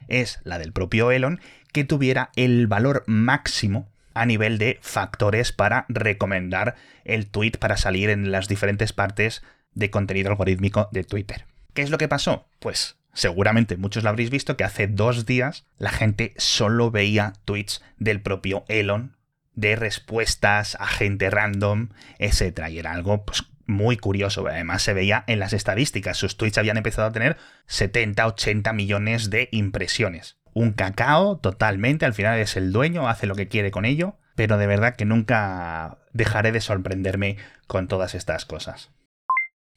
es 0.08 0.40
la 0.44 0.60
del 0.60 0.74
propio 0.74 1.12
Elon, 1.12 1.40
que 1.72 1.84
tuviera 1.84 2.32
el 2.36 2.68
valor 2.68 3.04
máximo 3.08 3.90
a 4.14 4.26
nivel 4.26 4.58
de 4.58 4.80
factores 4.82 5.52
para 5.52 5.86
recomendar 5.88 6.76
el 7.06 7.28
tweet 7.28 7.54
para 7.60 7.78
salir 7.78 8.10
en 8.10 8.32
las 8.32 8.48
diferentes 8.48 8.92
partes 8.92 9.44
de 9.74 9.90
contenido 9.92 10.30
algorítmico 10.30 10.90
de 10.92 11.04
Twitter. 11.04 11.46
¿Qué 11.74 11.84
es 11.84 11.90
lo 11.90 11.98
que 11.98 12.08
pasó? 12.08 12.48
Pues 12.60 12.98
seguramente 13.14 13.78
muchos 13.78 14.04
lo 14.04 14.10
habréis 14.10 14.30
visto 14.30 14.58
que 14.58 14.64
hace 14.64 14.88
dos 14.88 15.26
días 15.26 15.66
la 15.78 15.92
gente 15.92 16.34
solo 16.38 16.92
veía 16.92 17.34
tweets 17.46 17.84
del 17.98 18.22
propio 18.22 18.66
Elon 18.68 19.16
de 19.60 19.76
respuestas 19.76 20.76
a 20.80 20.88
gente 20.88 21.30
random, 21.30 21.90
etc. 22.18 22.70
Y 22.70 22.80
era 22.80 22.92
algo 22.92 23.26
pues, 23.26 23.44
muy 23.66 23.98
curioso. 23.98 24.48
Además, 24.48 24.82
se 24.82 24.94
veía 24.94 25.24
en 25.28 25.40
las 25.40 25.54
estadísticas. 25.54 26.18
Sus 26.18 26.38
tweets 26.38 26.58
habían 26.58 26.78
empezado 26.78 27.08
a 27.08 27.12
tener 27.12 27.38
70, 27.68 28.26
80 28.26 28.74
millones 28.74 29.30
de 29.30 29.50
impresiones. 29.52 30.38
Un 30.54 30.72
cacao 30.72 31.38
totalmente. 31.38 32.06
Al 32.06 32.14
final 32.14 32.40
es 32.40 32.56
el 32.56 32.72
dueño, 32.72 33.08
hace 33.08 33.28
lo 33.28 33.36
que 33.36 33.48
quiere 33.48 33.72
con 33.72 33.86
ello. 33.86 34.16
Pero 34.36 34.58
de 34.58 34.68
verdad 34.68 34.96
que 34.96 35.06
nunca 35.06 36.00
dejaré 36.14 36.52
de 36.52 36.62
sorprenderme 36.62 37.38
con 37.68 37.88
todas 37.88 38.16
estas 38.16 38.46
cosas. 38.46 38.92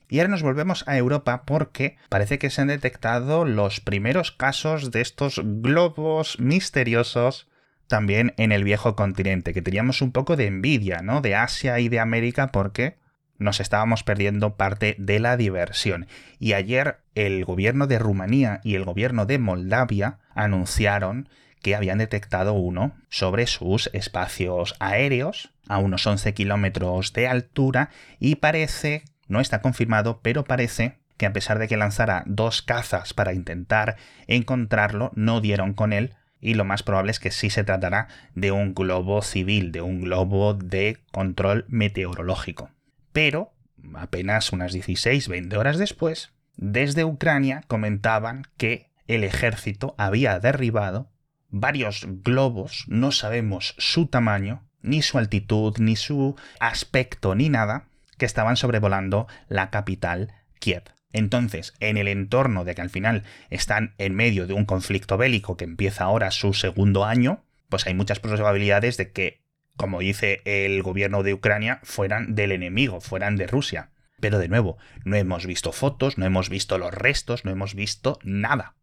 Y 0.09 0.19
ahora 0.19 0.29
nos 0.29 0.43
volvemos 0.43 0.87
a 0.87 0.97
Europa 0.97 1.45
porque 1.47 1.97
parece 2.09 2.39
que 2.39 2.51
se 2.51 2.61
han 2.61 2.69
detectado 2.69 3.47
los 3.47 3.81
primeros 3.81 4.31
casos 4.31 4.91
de 4.91 5.01
estos 5.01 5.41
globos 5.43 6.39
misteriosos 6.39 7.49
también 7.89 8.35
en 8.37 8.53
el 8.53 8.65
viejo 8.65 8.97
continente, 8.97 9.53
que 9.53 9.63
teníamos 9.63 10.03
un 10.03 10.13
poco 10.13 10.37
de 10.37 10.47
envidia, 10.47 11.01
¿no? 11.03 11.21
De 11.21 11.35
Asia 11.35 11.79
y 11.79 11.89
de 11.89 12.01
América 12.01 12.53
porque 12.53 12.97
nos 13.39 13.61
estábamos 13.61 14.03
perdiendo 14.03 14.57
parte 14.57 14.95
de 14.99 15.21
la 15.21 15.37
diversión. 15.37 16.07
Y 16.39 16.55
ayer 16.55 16.99
el 17.15 17.45
gobierno 17.45 17.87
de 17.87 17.99
Rumanía 17.99 18.61
y 18.65 18.75
el 18.77 18.85
gobierno 18.85 19.27
de 19.27 19.39
Moldavia 19.39 20.19
anunciaron 20.35 21.29
que 21.61 21.77
habían 21.77 21.99
detectado 21.99 22.55
uno 22.55 22.93
sobre 23.09 23.47
sus 23.47 23.91
espacios 23.93 24.75
aéreos 24.81 25.53
a 25.69 25.79
unos 25.79 26.07
11 26.07 26.35
kilómetros 26.35 27.13
de 27.13 27.29
altura 27.29 27.91
y 28.19 28.37
parece, 28.37 29.05
no 29.29 29.41
está 29.41 29.61
confirmado, 29.61 30.21
pero 30.23 30.45
parece 30.45 30.99
que 31.17 31.27
a 31.27 31.33
pesar 31.33 31.59
de 31.59 31.69
que 31.69 31.77
lanzara 31.77 32.25
dos 32.27 32.63
cazas 32.63 33.15
para 33.15 33.33
intentar 33.33 33.97
encontrarlo, 34.27 35.13
no 35.15 35.41
dieron 35.41 35.73
con 35.73 35.93
él 35.93 36.15
y 36.43 36.55
lo 36.55 36.65
más 36.65 36.83
probable 36.83 37.13
es 37.13 37.21
que 37.21 37.31
sí 37.31 37.49
se 37.49 37.65
tratará 37.65 38.09
de 38.35 38.51
un 38.51 38.75
globo 38.75 39.23
civil, 39.23 39.73
de 39.73 39.81
un 39.81 40.03
globo 40.03 40.53
de 40.53 40.99
control 41.13 41.65
meteorológico. 41.69 42.69
Pero, 43.13 43.53
apenas 43.95 44.53
unas 44.53 44.75
16-20 44.75 45.57
horas 45.57 45.79
después, 45.79 46.33
desde 46.57 47.05
Ucrania 47.05 47.63
comentaban 47.69 48.47
que 48.57 48.91
el 49.07 49.25
ejército 49.25 49.95
había 49.97 50.39
derribado 50.41 51.09
varios 51.49 52.07
globos, 52.25 52.85
no 52.89 53.13
sabemos 53.13 53.75
su 53.79 54.07
tamaño, 54.07 54.65
ni 54.81 55.01
su 55.03 55.19
altitud, 55.19 55.77
ni 55.79 55.95
su 55.95 56.35
aspecto, 56.59 57.37
ni 57.37 57.49
nada, 57.51 57.85
que 58.19 58.27
estaban 58.27 58.57
sobrevolando 58.57 59.29
la 59.49 59.71
capital 59.71 60.33
Kiev. 60.59 60.85
Entonces, 61.13 61.75
en 61.81 61.97
el 61.97 62.09
entorno 62.09 62.65
de 62.65 62.75
que 62.75 62.83
al 62.83 62.91
final 62.91 63.25
están 63.51 63.95
en 63.99 64.15
medio 64.15 64.47
de 64.47 64.55
un 64.55 64.65
conflicto 64.65 65.17
bélico 65.17 65.57
que 65.57 65.65
empieza 65.65 66.05
ahora 66.05 66.31
su 66.31 66.55
segundo 66.55 67.05
año, 67.05 67.45
pues 67.69 67.87
hay 67.87 67.95
muchas 67.95 68.21
probabilidades 68.21 68.97
de 68.97 69.13
que, 69.13 69.43
como 69.77 70.01
dice 70.01 70.43
el 70.45 70.83
gobierno 70.83 71.23
de 71.23 71.35
Ucrania, 71.35 71.81
fueran 71.83 72.35
del 72.35 72.53
enemigo, 72.53 73.01
fueran 73.01 73.37
de 73.37 73.47
Rusia. 73.47 73.91
Pero 74.21 74.39
de 74.39 74.49
nuevo, 74.49 74.79
no 75.05 75.17
hemos 75.17 75.47
visto 75.47 75.73
fotos, 75.73 76.19
no 76.19 76.27
hemos 76.27 76.49
visto 76.49 76.79
los 76.79 76.95
restos, 76.95 77.45
no 77.45 77.51
hemos 77.51 77.75
visto 77.75 78.19
nada 78.23 78.77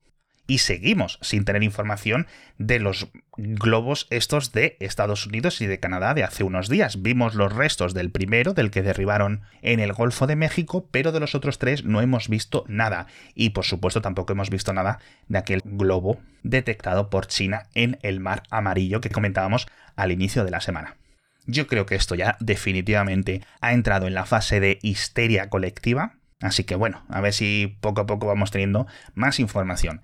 y 0.49 0.57
seguimos 0.57 1.19
sin 1.21 1.45
tener 1.45 1.61
información 1.61 2.25
de 2.57 2.79
los 2.79 3.07
globos 3.37 4.07
estos 4.09 4.51
de 4.51 4.77
Estados 4.79 5.27
Unidos 5.27 5.61
y 5.61 5.67
de 5.67 5.79
Canadá 5.79 6.15
de 6.15 6.23
hace 6.23 6.43
unos 6.43 6.69
días. 6.69 7.03
Vimos 7.03 7.35
los 7.35 7.53
restos 7.53 7.93
del 7.93 8.09
primero, 8.09 8.55
del 8.55 8.71
que 8.71 8.81
derribaron 8.81 9.43
en 9.61 9.79
el 9.79 9.93
Golfo 9.93 10.25
de 10.25 10.35
México, 10.35 10.87
pero 10.89 11.11
de 11.11 11.19
los 11.19 11.35
otros 11.35 11.59
tres 11.59 11.85
no 11.85 12.01
hemos 12.01 12.29
visto 12.29 12.65
nada. 12.67 13.05
Y 13.35 13.51
por 13.51 13.63
supuesto 13.63 14.01
tampoco 14.01 14.33
hemos 14.33 14.49
visto 14.49 14.73
nada 14.73 14.97
de 15.27 15.37
aquel 15.37 15.61
globo 15.63 16.19
detectado 16.41 17.11
por 17.11 17.27
China 17.27 17.67
en 17.75 17.99
el 18.01 18.19
Mar 18.19 18.41
Amarillo 18.49 19.01
que 19.01 19.11
comentábamos 19.11 19.67
al 19.95 20.11
inicio 20.11 20.43
de 20.45 20.51
la 20.51 20.61
semana. 20.61 20.97
Yo 21.45 21.67
creo 21.67 21.85
que 21.85 21.95
esto 21.95 22.15
ya 22.15 22.37
definitivamente 22.39 23.43
ha 23.61 23.73
entrado 23.73 24.07
en 24.07 24.15
la 24.15 24.25
fase 24.25 24.59
de 24.59 24.79
histeria 24.81 25.49
colectiva, 25.49 26.15
así 26.41 26.63
que 26.63 26.73
bueno, 26.73 27.05
a 27.07 27.21
ver 27.21 27.33
si 27.33 27.77
poco 27.81 28.01
a 28.01 28.07
poco 28.07 28.25
vamos 28.25 28.49
teniendo 28.49 28.87
más 29.13 29.39
información. 29.39 30.01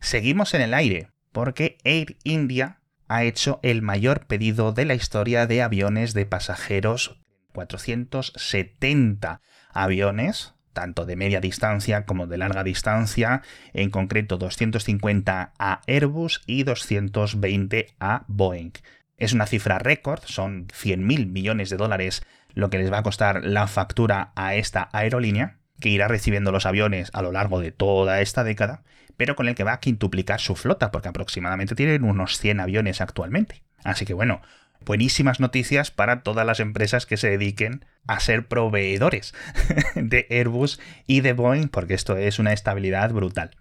Seguimos 0.00 0.54
en 0.54 0.62
el 0.62 0.74
aire, 0.74 1.10
porque 1.30 1.78
Air 1.84 2.16
India 2.24 2.80
ha 3.08 3.22
hecho 3.24 3.60
el 3.62 3.82
mayor 3.82 4.26
pedido 4.26 4.72
de 4.72 4.84
la 4.84 4.94
historia 4.94 5.46
de 5.46 5.62
aviones 5.62 6.14
de 6.14 6.26
pasajeros, 6.26 7.20
470 7.52 9.40
aviones, 9.72 10.54
tanto 10.72 11.04
de 11.04 11.16
media 11.16 11.40
distancia 11.40 12.06
como 12.06 12.26
de 12.26 12.38
larga 12.38 12.64
distancia, 12.64 13.42
en 13.72 13.90
concreto 13.90 14.38
250 14.38 15.52
a 15.58 15.80
Airbus 15.86 16.42
y 16.46 16.62
220 16.62 17.88
a 18.00 18.24
Boeing. 18.28 18.72
Es 19.16 19.32
una 19.34 19.46
cifra 19.46 19.78
récord, 19.78 20.20
son 20.24 20.68
100.000 20.68 21.26
millones 21.26 21.68
de 21.68 21.76
dólares 21.76 22.22
lo 22.54 22.70
que 22.70 22.78
les 22.78 22.92
va 22.92 22.98
a 22.98 23.02
costar 23.02 23.44
la 23.44 23.66
factura 23.66 24.32
a 24.34 24.54
esta 24.54 24.88
aerolínea, 24.92 25.59
que 25.80 25.88
irá 25.88 26.08
recibiendo 26.08 26.52
los 26.52 26.66
aviones 26.66 27.10
a 27.12 27.22
lo 27.22 27.32
largo 27.32 27.60
de 27.60 27.72
toda 27.72 28.20
esta 28.20 28.44
década, 28.44 28.82
pero 29.16 29.36
con 29.36 29.48
el 29.48 29.54
que 29.54 29.64
va 29.64 29.74
a 29.74 29.80
quintuplicar 29.80 30.40
su 30.40 30.56
flota, 30.56 30.90
porque 30.90 31.08
aproximadamente 31.08 31.74
tienen 31.74 32.04
unos 32.04 32.38
100 32.38 32.60
aviones 32.60 33.00
actualmente. 33.00 33.62
Así 33.82 34.04
que 34.04 34.14
bueno, 34.14 34.40
buenísimas 34.84 35.40
noticias 35.40 35.90
para 35.90 36.22
todas 36.22 36.46
las 36.46 36.60
empresas 36.60 37.06
que 37.06 37.16
se 37.16 37.30
dediquen 37.30 37.84
a 38.06 38.20
ser 38.20 38.46
proveedores 38.48 39.34
de 39.94 40.26
Airbus 40.30 40.80
y 41.06 41.20
de 41.20 41.32
Boeing, 41.32 41.68
porque 41.68 41.94
esto 41.94 42.16
es 42.16 42.38
una 42.38 42.52
estabilidad 42.52 43.12
brutal. 43.12 43.56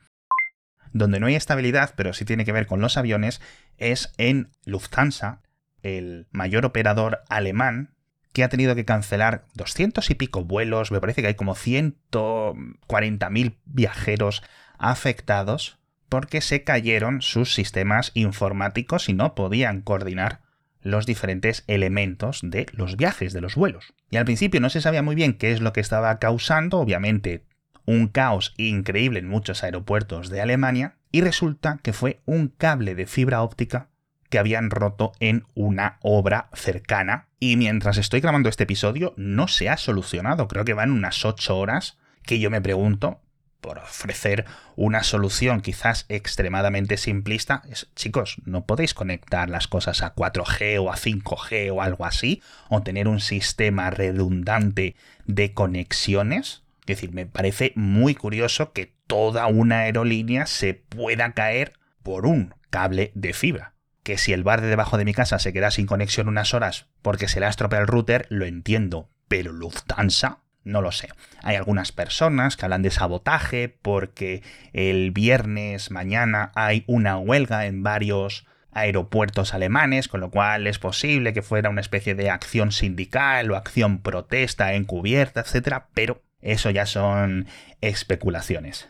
Donde 0.92 1.20
no 1.20 1.28
hay 1.28 1.36
estabilidad, 1.36 1.94
pero 1.96 2.14
sí 2.14 2.26
tiene 2.26 2.46
que 2.46 2.52
ver 2.52 2.66
con 2.66 2.82
los 2.82 2.98
aviones, 2.98 3.42
es 3.78 4.12
en 4.18 4.50
Lufthansa, 4.66 5.42
el 5.84 6.28
mayor 6.32 6.66
operador 6.66 7.22
alemán 7.30 7.96
que 8.34 8.44
ha 8.44 8.50
tenido 8.50 8.76
que 8.76 8.86
cancelar 8.86 9.46
200 9.56 10.10
y 10.10 10.16
pico 10.16 10.44
vuelos, 10.44 10.92
me 10.92 11.02
parece 11.02 11.22
que 11.22 11.28
hay 11.28 11.36
como 11.36 11.56
140.000 11.56 13.58
viajeros 13.66 14.44
afectados 14.78 15.80
porque 16.10 16.42
se 16.42 16.64
cayeron 16.64 17.22
sus 17.22 17.54
sistemas 17.54 18.12
informáticos 18.16 19.10
y 19.10 19.14
no 19.14 19.36
podían 19.36 19.82
coordinar 19.82 20.42
los 20.82 21.06
diferentes 21.06 21.64
elementos 21.68 22.42
de 22.44 22.66
los 22.72 22.98
viajes, 22.98 23.34
de 23.34 23.42
los 23.42 23.56
vuelos. 23.56 23.94
Y 24.10 24.18
al 24.18 24.26
principio 24.26 24.60
no 24.60 24.70
se 24.70 24.82
sabía 24.82 25.04
muy 25.04 25.16
bien 25.16 25.34
qué 25.34 25.52
es 25.52 25.62
lo 25.62 25.74
que 25.74 25.82
estaba 25.82 26.18
causando, 26.20 26.80
obviamente 26.80 27.44
un 27.86 28.08
caos 28.08 28.54
increíble 28.58 29.20
en 29.20 29.28
muchos 29.28 29.64
aeropuertos 29.64 30.30
de 30.30 30.42
Alemania, 30.42 30.96
y 31.12 31.22
resulta 31.22 31.80
que 31.82 31.92
fue 31.92 32.22
un 32.26 32.50
cable 32.50 32.94
de 32.94 33.08
fibra 33.08 33.42
óptica 33.42 33.89
que 34.30 34.40
habían 34.40 34.70
roto 34.70 35.12
en 35.20 35.46
una 35.56 35.98
obra 36.02 36.50
cercana. 36.54 37.28
Y 37.40 37.58
mientras 37.58 37.98
estoy 37.98 38.22
grabando 38.22 38.50
este 38.50 38.64
episodio, 38.64 39.14
no 39.18 39.48
se 39.48 39.70
ha 39.70 39.78
solucionado. 39.78 40.48
Creo 40.48 40.66
que 40.66 40.74
van 40.74 40.92
unas 40.92 41.26
8 41.26 41.58
horas 41.58 41.98
que 42.24 42.40
yo 42.40 42.50
me 42.50 42.62
pregunto, 42.62 43.22
por 43.62 43.80
ofrecer 43.80 44.46
una 44.76 45.04
solución 45.04 45.62
quizás 45.62 46.06
extremadamente 46.10 46.96
simplista, 46.96 47.64
es, 47.70 47.90
chicos, 47.96 48.38
no 48.46 48.66
podéis 48.66 48.94
conectar 48.94 49.50
las 49.50 49.68
cosas 49.68 50.02
a 50.02 50.16
4G 50.16 50.80
o 50.80 50.92
a 50.92 50.96
5G 50.96 51.74
o 51.74 51.82
algo 51.82 52.06
así, 52.06 52.42
o 52.70 52.82
tener 52.84 53.08
un 53.08 53.20
sistema 53.20 53.90
redundante 53.90 54.96
de 55.26 55.54
conexiones. 55.54 56.64
Es 56.82 56.98
decir, 56.98 57.12
me 57.12 57.26
parece 57.26 57.74
muy 57.76 58.16
curioso 58.16 58.72
que 58.72 58.94
toda 59.08 59.48
una 59.48 59.80
aerolínea 59.80 60.46
se 60.46 60.74
pueda 60.74 61.34
caer 61.34 61.74
por 62.04 62.26
un 62.26 62.54
cable 62.70 63.12
de 63.16 63.34
fibra 63.34 63.74
que 64.10 64.18
si 64.18 64.34
el 64.34 64.44
bar 64.44 64.62
de 64.62 64.70
debajo 64.70 64.98
de 64.98 65.06
mi 65.06 65.14
casa 65.14 65.38
se 65.38 65.54
queda 65.54 65.70
sin 65.70 65.86
conexión 65.86 66.28
unas 66.28 66.56
horas 66.56 66.88
porque 67.04 67.28
se 67.28 67.40
le 67.40 67.46
ha 67.46 67.50
estropeado 67.50 67.84
el 67.84 67.88
router, 67.88 68.26
lo 68.30 68.48
entiendo. 68.48 69.12
Pero 69.28 69.52
Lufthansa, 69.52 70.40
no 70.64 70.82
lo 70.82 70.92
sé. 70.92 71.10
Hay 71.44 71.56
algunas 71.56 71.92
personas 71.92 72.58
que 72.58 72.66
hablan 72.66 72.82
de 72.82 72.90
sabotaje 72.90 73.70
porque 73.70 74.42
el 74.74 75.12
viernes 75.12 75.92
mañana 75.92 76.52
hay 76.56 76.86
una 76.88 77.20
huelga 77.20 77.68
en 77.68 77.84
varios 77.84 78.48
aeropuertos 78.72 79.54
alemanes, 79.54 80.08
con 80.08 80.22
lo 80.22 80.32
cual 80.32 80.66
es 80.66 80.80
posible 80.80 81.32
que 81.32 81.44
fuera 81.44 81.70
una 81.70 81.82
especie 81.82 82.16
de 82.16 82.32
acción 82.32 82.72
sindical 82.72 83.52
o 83.52 83.56
acción 83.56 84.00
protesta 84.00 84.74
encubierta, 84.74 85.42
etc. 85.42 85.84
Pero 85.94 86.24
eso 86.42 86.72
ya 86.72 86.88
son 86.88 87.46
especulaciones. 87.80 88.90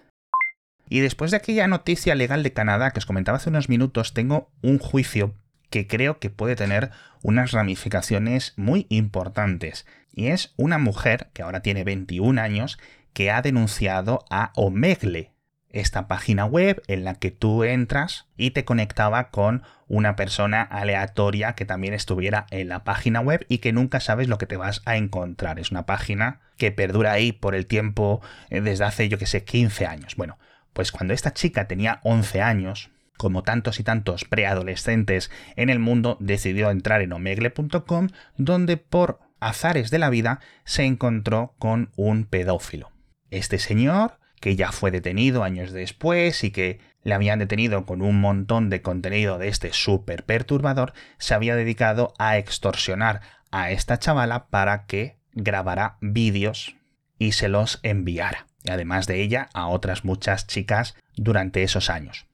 Y 0.89 1.00
después 1.01 1.31
de 1.31 1.38
aquella 1.38 1.67
noticia 1.67 2.15
legal 2.15 2.43
de 2.43 2.51
Canadá 2.51 2.91
que 2.91 3.00
os 3.00 3.05
comentaba 3.05 3.38
hace 3.38 3.50
unos 3.50 3.69
minutos, 3.69 4.13
tengo 4.13 4.51
un 4.62 4.79
juicio 4.79 5.36
que 5.69 5.88
creo 5.88 6.19
que 6.19 6.31
puede 6.31 6.55
tener 6.55 6.89
unas 7.22 7.51
ramificaciones 7.51 8.53
muy 8.58 8.88
importantes. 8.89 9.86
Y 10.12 10.27
es 10.27 10.53
una 10.58 10.79
mujer, 10.79 11.29
que 11.34 11.43
ahora 11.43 11.62
tiene 11.62 11.84
21 11.84 12.41
años, 12.41 12.79
que 13.13 13.29
ha 13.29 13.41
denunciado 13.43 14.25
a 14.31 14.51
Omegle, 14.55 15.34
esta 15.69 16.08
página 16.08 16.46
web 16.46 16.81
en 16.88 17.03
la 17.03 17.15
que 17.15 17.29
tú 17.29 17.63
entras 17.63 18.25
y 18.36 18.51
te 18.51 18.65
conectaba 18.65 19.29
con 19.29 19.63
una 19.88 20.15
persona 20.15 20.63
aleatoria 20.63 21.53
que 21.53 21.65
también 21.65 21.93
estuviera 21.93 22.48
en 22.50 22.69
la 22.69 22.84
página 22.84 23.22
web 23.22 23.46
y 23.50 23.60
que 23.60 23.72
nunca 23.72 24.00
sabes 24.00 24.27
lo 24.27 24.38
que 24.38 24.48
te 24.48 24.58
vas 24.58 24.81
a 24.86 24.98
encontrar. 24.98 25.60
Es 25.60 25.69
una 25.69 25.86
página 25.86 26.41
que 26.58 26.72
perdura 26.72 27.12
ahí 27.12 27.31
por 27.31 27.53
el 27.53 27.67
tiempo 27.67 28.22
eh, 28.50 28.62
desde 28.62 28.86
hace, 28.86 29.10
yo 29.10 29.19
que 29.19 29.27
sé, 29.27 29.43
15 29.43 29.86
años. 29.86 30.15
Bueno, 30.15 30.39
pues 30.74 30.92
cuando 30.92 31.14
esta 31.14 31.34
chica 31.34 31.68
tenía 31.68 32.00
11 32.04 32.42
años, 32.42 32.92
como 33.18 33.44
tantos 33.44 33.80
y 33.80 33.84
tantos 33.84 34.24
preadolescentes 34.24 35.30
en 35.56 35.70
el 35.70 35.80
mundo, 35.80 36.18
decidió 36.22 36.72
entrar 36.72 37.02
en 37.02 37.12
omegle.com, 37.12 38.08
donde 38.38 38.78
por 38.78 39.20
azares 39.40 39.92
de 39.92 40.00
la 40.00 40.10
vida 40.10 40.40
se 40.64 40.86
encontró 40.86 41.54
con 41.60 41.92
un 41.96 42.24
pedófilo. 42.24 42.92
Este 43.30 43.60
señor, 43.60 44.20
que 44.40 44.56
ya 44.56 44.72
fue 44.72 44.92
detenido 44.92 45.44
años 45.44 45.72
después 45.72 46.44
y 46.44 46.52
que 46.52 46.80
le 47.04 47.14
habían 47.14 47.40
detenido 47.40 47.86
con 47.86 48.02
un 48.02 48.22
montón 48.22 48.70
de 48.70 48.82
contenido 48.82 49.38
de 49.38 49.50
este 49.50 49.74
súper 49.74 50.24
perturbador, 50.24 50.94
se 51.18 51.34
había 51.34 51.56
dedicado 51.56 52.14
a 52.20 52.38
extorsionar 52.38 53.22
a 53.52 53.72
esta 53.72 54.00
chavala 54.00 54.48
para 54.48 54.86
que 54.86 55.18
grabara 55.34 55.98
vídeos 56.02 56.76
y 57.18 57.34
se 57.34 57.50
los 57.50 57.80
enviara 57.84 58.49
y 58.63 58.72
además 58.72 59.08
de 59.08 59.22
ella 59.22 59.50
a 59.54 59.68
otras 59.68 60.06
muchas 60.06 60.48
chicas 60.48 60.96
durante 61.16 61.63
esos 61.63 61.89
años. 61.89 62.25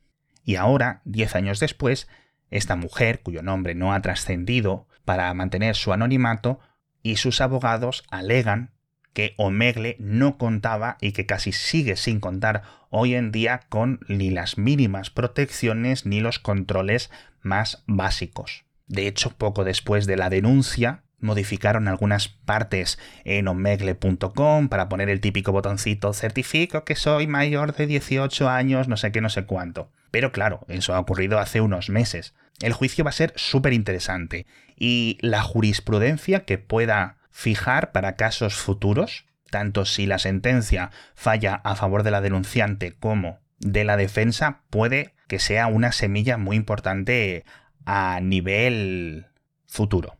Y 0.43 0.55
ahora, 0.55 1.01
diez 1.05 1.35
años 1.35 1.59
después, 1.59 2.07
esta 2.51 2.75
mujer, 2.75 3.21
cuyo 3.21 3.41
nombre 3.41 3.75
no 3.75 3.93
ha 3.93 4.01
trascendido 4.01 4.87
para 5.03 5.33
mantener 5.33 5.75
su 5.75 5.93
anonimato, 5.93 6.59
y 7.01 7.17
sus 7.17 7.41
abogados 7.41 8.03
alegan 8.09 8.71
que 9.13 9.33
Omegle 9.37 9.95
no 9.99 10.37
contaba 10.37 10.97
y 10.99 11.13
que 11.13 11.25
casi 11.25 11.53
sigue 11.53 11.95
sin 11.95 12.19
contar 12.19 12.63
hoy 12.89 13.15
en 13.15 13.31
día 13.31 13.61
con 13.69 14.01
ni 14.09 14.29
las 14.29 14.57
mínimas 14.57 15.09
protecciones 15.09 16.05
ni 16.05 16.19
los 16.19 16.37
controles 16.37 17.11
más 17.41 17.83
básicos. 17.87 18.65
De 18.87 19.07
hecho, 19.07 19.31
poco 19.31 19.63
después 19.63 20.05
de 20.05 20.17
la 20.17 20.29
denuncia, 20.29 21.04
modificaron 21.19 21.87
algunas 21.87 22.27
partes 22.27 22.99
en 23.23 23.47
omegle.com 23.47 24.69
para 24.69 24.89
poner 24.89 25.09
el 25.09 25.21
típico 25.21 25.51
botoncito 25.51 26.13
certifico 26.13 26.83
que 26.83 26.95
soy 26.95 27.27
mayor 27.27 27.75
de 27.75 27.87
18 27.87 28.49
años, 28.49 28.87
no 28.87 28.97
sé 28.97 29.11
qué, 29.11 29.21
no 29.21 29.29
sé 29.29 29.45
cuánto. 29.45 29.91
Pero 30.11 30.31
claro, 30.31 30.65
eso 30.69 30.93
ha 30.93 30.99
ocurrido 30.99 31.39
hace 31.39 31.61
unos 31.61 31.89
meses. 31.89 32.33
El 32.61 32.73
juicio 32.73 33.03
va 33.03 33.09
a 33.09 33.13
ser 33.13 33.33
súper 33.35 33.73
interesante 33.73 34.45
y 34.77 35.17
la 35.21 35.41
jurisprudencia 35.41 36.45
que 36.45 36.57
pueda 36.57 37.17
fijar 37.31 37.91
para 37.91 38.15
casos 38.15 38.55
futuros, 38.55 39.25
tanto 39.49 39.83
si 39.85 40.05
la 40.05 40.19
sentencia 40.19 40.91
falla 41.15 41.55
a 41.55 41.75
favor 41.75 42.03
de 42.03 42.11
la 42.11 42.21
denunciante 42.21 42.93
como 42.93 43.39
de 43.59 43.83
la 43.83 43.97
defensa, 43.97 44.61
puede 44.69 45.13
que 45.27 45.39
sea 45.39 45.67
una 45.67 45.91
semilla 45.91 46.37
muy 46.37 46.55
importante 46.55 47.43
a 47.85 48.19
nivel 48.21 49.27
futuro 49.67 50.17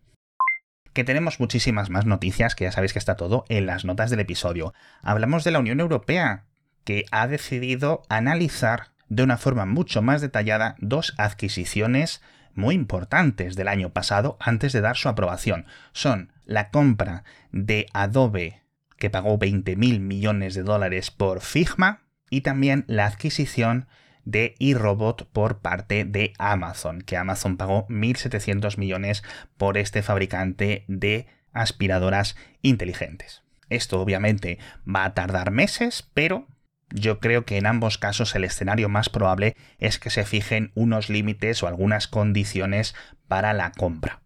que 0.96 1.04
tenemos 1.04 1.42
muchísimas 1.42 1.90
más 1.90 2.06
noticias, 2.06 2.56
que 2.56 2.64
ya 2.64 2.72
sabéis 2.72 2.94
que 2.94 3.00
está 3.00 3.18
todo 3.18 3.44
en 3.50 3.66
las 3.66 3.84
notas 3.84 4.10
del 4.10 4.22
episodio. 4.22 4.74
Hablamos 5.04 5.44
de 5.44 5.52
la 5.52 5.60
Unión 5.60 5.82
Europea, 5.82 6.46
que 6.86 7.04
ha 7.12 7.28
decidido 7.28 8.04
analizar 8.08 8.94
de 9.10 9.22
una 9.22 9.38
forma 9.38 9.66
mucho 9.66 10.02
más 10.02 10.22
detallada 10.22 10.76
dos 10.80 11.14
adquisiciones 11.18 12.22
muy 12.54 12.76
importantes 12.76 13.58
del 13.58 13.68
año 13.68 13.90
pasado 13.90 14.38
antes 14.40 14.72
de 14.72 14.80
dar 14.80 14.96
su 14.96 15.10
aprobación. 15.10 15.66
Son 15.92 16.32
la 16.46 16.70
compra 16.70 17.26
de 17.52 17.88
Adobe, 17.94 18.62
que 18.98 19.10
pagó 19.10 19.38
20.000 19.38 20.00
millones 20.00 20.56
de 20.56 20.64
dólares 20.64 21.12
por 21.12 21.42
Figma, 21.42 22.04
y 22.30 22.40
también 22.40 22.86
la 22.88 23.06
adquisición 23.06 23.88
de 24.26 24.56
iRobot 24.60 25.28
por 25.32 25.60
parte 25.60 26.04
de 26.04 26.34
Amazon, 26.38 27.02
que 27.02 27.18
Amazon 27.18 27.58
pagó 27.58 27.88
1.700 27.88 28.78
millones 28.78 29.24
por 29.58 29.78
este 29.78 30.02
fabricante 30.02 30.84
de 30.88 31.28
aspiradoras 31.54 32.36
inteligentes. 32.62 33.44
Esto 33.70 34.02
obviamente 34.02 34.60
va 34.88 35.06
a 35.06 35.14
tardar 35.14 35.52
meses, 35.52 36.10
pero 36.14 36.48
yo 36.92 37.20
creo 37.20 37.46
que 37.46 37.58
en 37.58 37.66
ambos 37.66 37.98
casos 37.98 38.36
el 38.36 38.44
escenario 38.44 38.90
más 38.90 39.10
probable 39.10 39.56
es 39.80 39.98
que 40.00 40.10
se 40.10 40.26
fijen 40.26 40.72
unos 40.76 41.10
límites 41.10 41.64
o 41.64 41.68
algunas 41.68 42.08
condiciones 42.08 42.96
para 43.28 43.54
la 43.54 43.72
compra. 43.72 44.22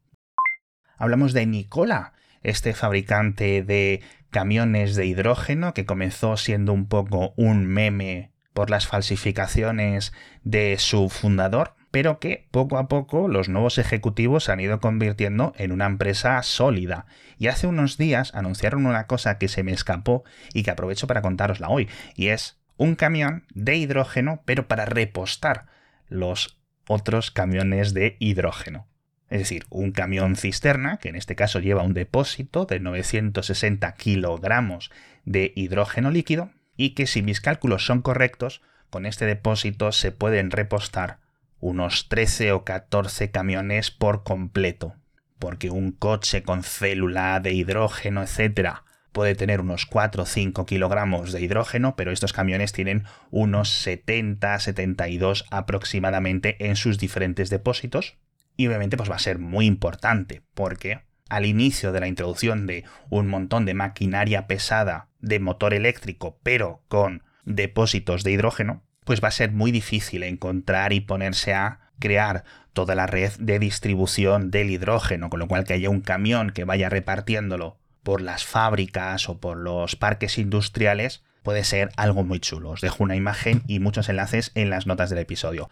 Hablamos 0.97 1.33
de 1.33 1.45
Nicola, 1.45 2.13
este 2.43 2.73
fabricante 2.73 3.63
de 3.63 4.01
camiones 4.29 4.95
de 4.95 5.05
hidrógeno 5.05 5.73
que 5.73 5.85
comenzó 5.85 6.37
siendo 6.37 6.73
un 6.73 6.87
poco 6.87 7.33
un 7.37 7.65
meme 7.65 8.31
por 8.59 8.69
las 8.69 8.87
falsificaciones 8.87 10.11
de 10.43 10.75
su 10.79 11.07
fundador, 11.07 11.75
pero 11.91 12.19
que 12.19 12.49
poco 12.51 12.77
a 12.77 12.89
poco 12.89 13.29
los 13.29 13.47
nuevos 13.47 13.77
ejecutivos 13.77 14.43
se 14.43 14.51
han 14.51 14.59
ido 14.59 14.81
convirtiendo 14.81 15.53
en 15.55 15.71
una 15.71 15.85
empresa 15.85 16.43
sólida. 16.43 17.05
Y 17.37 17.47
hace 17.47 17.67
unos 17.67 17.97
días 17.97 18.35
anunciaron 18.35 18.85
una 18.85 19.07
cosa 19.07 19.37
que 19.37 19.47
se 19.47 19.63
me 19.63 19.71
escapó 19.71 20.25
y 20.53 20.63
que 20.63 20.71
aprovecho 20.71 21.07
para 21.07 21.21
contárosla 21.21 21.69
hoy, 21.69 21.87
y 22.17 22.27
es 22.27 22.59
un 22.75 22.95
camión 22.95 23.45
de 23.53 23.77
hidrógeno, 23.77 24.41
pero 24.43 24.67
para 24.67 24.83
repostar 24.83 25.67
los 26.09 26.59
otros 26.85 27.31
camiones 27.31 27.93
de 27.93 28.17
hidrógeno. 28.19 28.89
Es 29.29 29.39
decir, 29.39 29.63
un 29.69 29.93
camión 29.93 30.35
cisterna, 30.35 30.97
que 30.97 31.07
en 31.07 31.15
este 31.15 31.37
caso 31.37 31.61
lleva 31.61 31.83
un 31.83 31.93
depósito 31.93 32.65
de 32.65 32.81
960 32.81 33.93
kilogramos 33.93 34.91
de 35.23 35.53
hidrógeno 35.55 36.11
líquido, 36.11 36.51
y 36.79 36.91
que 36.91 37.07
si 37.07 37.21
mis 37.21 37.41
cálculos 37.41 37.85
son 37.85 38.01
correctos, 38.01 38.61
con 38.89 39.05
este 39.05 39.25
depósito 39.25 39.91
se 39.91 40.13
pueden 40.13 40.49
repostar 40.49 41.19
unos 41.59 42.07
13 42.07 42.53
o 42.53 42.63
14 42.63 43.31
camiones 43.31 43.91
por 43.91 44.23
completo. 44.23 44.95
Porque 45.39 45.71
un 45.71 45.91
coche 45.91 46.41
con 46.41 46.63
célula 46.63 47.41
de 47.41 47.51
hidrógeno, 47.51 48.23
etcétera, 48.23 48.85
puede 49.11 49.35
tener 49.35 49.59
unos 49.59 49.85
4 49.85 50.23
o 50.23 50.25
5 50.25 50.65
kilogramos 50.65 51.33
de 51.33 51.41
hidrógeno, 51.41 51.97
pero 51.97 52.13
estos 52.13 52.31
camiones 52.31 52.71
tienen 52.71 53.03
unos 53.29 53.67
70, 53.71 54.57
72 54.57 55.47
aproximadamente 55.51 56.65
en 56.65 56.77
sus 56.77 56.97
diferentes 56.97 57.49
depósitos. 57.49 58.15
Y 58.55 58.67
obviamente 58.67 58.95
pues 58.95 59.11
va 59.11 59.15
a 59.15 59.19
ser 59.19 59.37
muy 59.37 59.65
importante, 59.65 60.43
porque 60.53 61.01
al 61.29 61.45
inicio 61.45 61.91
de 61.91 61.99
la 61.99 62.07
introducción 62.07 62.67
de 62.67 62.83
un 63.09 63.27
montón 63.27 63.65
de 63.65 63.73
maquinaria 63.73 64.47
pesada 64.47 65.07
de 65.19 65.39
motor 65.39 65.73
eléctrico, 65.73 66.39
pero 66.43 66.81
con 66.87 67.23
depósitos 67.45 68.23
de 68.23 68.31
hidrógeno, 68.31 68.83
pues 69.05 69.23
va 69.23 69.29
a 69.29 69.31
ser 69.31 69.51
muy 69.51 69.71
difícil 69.71 70.23
encontrar 70.23 70.93
y 70.93 71.01
ponerse 71.01 71.53
a 71.53 71.79
crear 71.99 72.43
toda 72.73 72.95
la 72.95 73.07
red 73.07 73.31
de 73.39 73.59
distribución 73.59 74.51
del 74.51 74.69
hidrógeno, 74.69 75.29
con 75.29 75.39
lo 75.39 75.47
cual 75.47 75.63
que 75.63 75.73
haya 75.73 75.89
un 75.89 76.01
camión 76.01 76.51
que 76.51 76.63
vaya 76.63 76.89
repartiéndolo 76.89 77.77
por 78.03 78.21
las 78.21 78.45
fábricas 78.45 79.29
o 79.29 79.39
por 79.39 79.57
los 79.57 79.95
parques 79.95 80.37
industriales 80.37 81.23
puede 81.43 81.63
ser 81.63 81.89
algo 81.97 82.23
muy 82.23 82.39
chulo. 82.39 82.71
Os 82.71 82.81
dejo 82.81 83.03
una 83.03 83.15
imagen 83.15 83.63
y 83.67 83.79
muchos 83.79 84.09
enlaces 84.09 84.51
en 84.55 84.69
las 84.69 84.87
notas 84.87 85.09
del 85.09 85.19
episodio. 85.19 85.69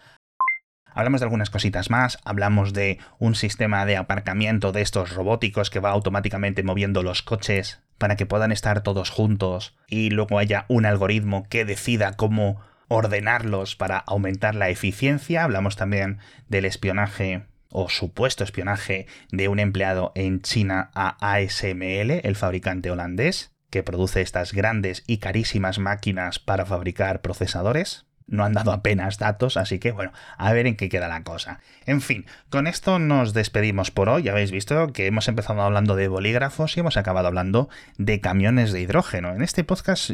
Hablamos 0.97 1.21
de 1.21 1.25
algunas 1.25 1.51
cositas 1.51 1.91
más, 1.91 2.17
hablamos 2.25 2.73
de 2.73 2.97
un 3.19 3.35
sistema 3.35 3.85
de 3.85 3.97
aparcamiento 3.97 4.71
de 4.71 4.81
estos 4.81 5.13
robóticos 5.13 5.69
que 5.69 5.79
va 5.79 5.91
automáticamente 5.91 6.63
moviendo 6.63 7.03
los 7.03 7.21
coches 7.21 7.83
para 7.99 8.15
que 8.15 8.25
puedan 8.25 8.51
estar 8.51 8.81
todos 8.81 9.11
juntos 9.11 9.77
y 9.87 10.09
luego 10.09 10.39
haya 10.39 10.65
un 10.69 10.87
algoritmo 10.87 11.47
que 11.49 11.65
decida 11.65 12.13
cómo 12.13 12.61
ordenarlos 12.87 13.75
para 13.75 13.99
aumentar 13.99 14.55
la 14.55 14.69
eficiencia. 14.69 15.43
Hablamos 15.43 15.75
también 15.75 16.17
del 16.47 16.65
espionaje 16.65 17.45
o 17.69 17.89
supuesto 17.89 18.43
espionaje 18.43 19.05
de 19.31 19.49
un 19.49 19.59
empleado 19.59 20.11
en 20.15 20.41
China 20.41 20.89
a 20.95 21.15
ASML, 21.31 22.21
el 22.23 22.35
fabricante 22.35 22.89
holandés, 22.89 23.53
que 23.69 23.83
produce 23.83 24.21
estas 24.21 24.51
grandes 24.51 25.03
y 25.05 25.19
carísimas 25.19 25.77
máquinas 25.77 26.39
para 26.39 26.65
fabricar 26.65 27.21
procesadores. 27.21 28.06
No 28.27 28.43
han 28.43 28.53
dado 28.53 28.73
apenas 28.73 29.17
datos, 29.17 29.55
así 29.55 29.79
que 29.79 29.91
bueno, 29.93 30.11
a 30.37 30.51
ver 30.51 30.67
en 30.67 30.75
qué 30.75 30.89
queda 30.89 31.07
la 31.07 31.23
cosa. 31.23 31.61
En 31.85 32.01
fin, 32.01 32.25
con 32.49 32.67
esto 32.67 32.99
nos 32.99 33.33
despedimos 33.33 33.89
por 33.89 34.09
hoy. 34.09 34.23
Ya 34.23 34.33
habéis 34.33 34.51
visto 34.51 34.91
que 34.91 35.07
hemos 35.07 35.29
empezado 35.29 35.61
hablando 35.61 35.95
de 35.95 36.09
bolígrafos 36.09 36.75
y 36.75 36.81
hemos 36.81 36.97
acabado 36.97 37.27
hablando 37.27 37.69
de 37.97 38.19
camiones 38.19 38.73
de 38.73 38.81
hidrógeno. 38.81 39.33
En 39.33 39.41
este 39.41 39.63
podcast 39.63 40.11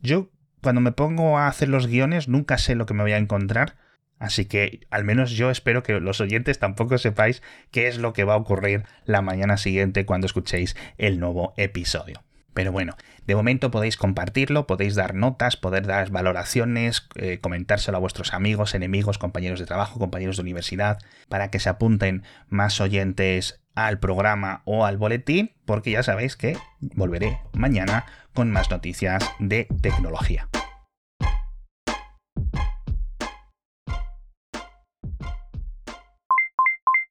yo 0.00 0.30
cuando 0.62 0.80
me 0.80 0.92
pongo 0.92 1.38
a 1.38 1.48
hacer 1.48 1.68
los 1.68 1.86
guiones 1.86 2.28
nunca 2.28 2.58
sé 2.58 2.74
lo 2.74 2.86
que 2.86 2.94
me 2.94 3.02
voy 3.02 3.12
a 3.12 3.18
encontrar. 3.18 3.76
Así 4.18 4.44
que 4.44 4.80
al 4.90 5.04
menos 5.04 5.30
yo 5.30 5.50
espero 5.50 5.82
que 5.82 5.98
los 5.98 6.20
oyentes 6.20 6.58
tampoco 6.58 6.98
sepáis 6.98 7.42
qué 7.70 7.88
es 7.88 7.98
lo 7.98 8.12
que 8.12 8.24
va 8.24 8.34
a 8.34 8.38
ocurrir 8.38 8.84
la 9.04 9.22
mañana 9.22 9.56
siguiente 9.56 10.04
cuando 10.04 10.26
escuchéis 10.26 10.76
el 10.98 11.18
nuevo 11.20 11.54
episodio. 11.56 12.22
Pero 12.54 12.72
bueno, 12.72 12.96
de 13.26 13.34
momento 13.34 13.70
podéis 13.70 13.96
compartirlo, 13.96 14.66
podéis 14.66 14.94
dar 14.94 15.14
notas, 15.14 15.56
poder 15.56 15.86
dar 15.86 16.10
valoraciones, 16.10 17.08
eh, 17.14 17.38
comentárselo 17.40 17.96
a 17.96 18.00
vuestros 18.00 18.34
amigos, 18.34 18.74
enemigos, 18.74 19.18
compañeros 19.18 19.60
de 19.60 19.66
trabajo, 19.66 19.98
compañeros 19.98 20.36
de 20.36 20.42
universidad, 20.42 20.98
para 21.28 21.50
que 21.50 21.60
se 21.60 21.68
apunten 21.68 22.24
más 22.48 22.80
oyentes 22.80 23.60
al 23.74 23.98
programa 23.98 24.62
o 24.64 24.84
al 24.84 24.98
boletín, 24.98 25.52
porque 25.64 25.92
ya 25.92 26.02
sabéis 26.02 26.36
que 26.36 26.56
volveré 26.80 27.38
mañana 27.52 28.06
con 28.34 28.50
más 28.50 28.70
noticias 28.70 29.24
de 29.38 29.68
tecnología. 29.80 30.48